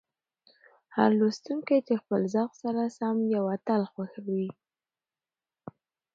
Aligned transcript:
هر 0.95 1.09
لوستونکی 1.19 1.77
د 1.89 1.91
خپل 2.01 2.21
ذوق 2.33 2.51
سره 2.63 2.81
سم 2.97 3.15
یو 3.35 3.43
اتل 3.55 3.81
خوښوي. 3.91 4.49